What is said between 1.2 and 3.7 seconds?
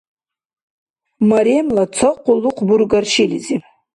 Маремла ца къуллукъ бургар шилизиб?